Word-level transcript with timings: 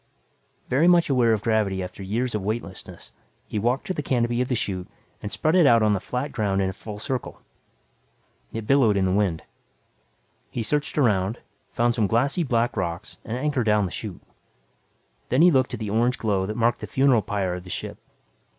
Very 0.67 0.87
much 0.87 1.11
aware 1.11 1.31
of 1.31 1.43
gravity 1.43 1.83
after 1.83 2.01
years 2.01 2.33
of 2.33 2.41
weightlessness, 2.41 3.11
he 3.45 3.59
walked 3.59 3.85
to 3.85 3.93
the 3.93 4.01
canopy 4.01 4.41
of 4.41 4.47
the 4.47 4.55
chute 4.55 4.87
and 5.21 5.31
spread 5.31 5.53
it 5.53 5.67
out 5.67 5.83
on 5.83 5.93
the 5.93 5.99
flat 5.99 6.31
ground 6.31 6.59
in 6.59 6.67
a 6.69 6.73
full 6.73 6.97
circle. 6.97 7.39
It 8.51 8.65
billowed 8.65 8.97
in 8.97 9.05
the 9.05 9.11
wind. 9.11 9.43
He 10.49 10.63
searched 10.63 10.97
around, 10.97 11.37
found 11.69 11.93
some 11.93 12.07
glassy 12.07 12.41
black 12.41 12.75
rocks 12.75 13.19
and 13.23 13.37
anchored 13.37 13.67
down 13.67 13.85
the 13.85 13.91
chute. 13.91 14.23
Then 15.29 15.43
he 15.43 15.51
looked 15.51 15.75
at 15.75 15.79
the 15.79 15.91
orange 15.91 16.17
glow 16.17 16.47
that 16.47 16.57
marked 16.57 16.79
the 16.79 16.87
funeral 16.87 17.21
pyre 17.21 17.53
of 17.53 17.63
the 17.63 17.69
ship. 17.69 17.99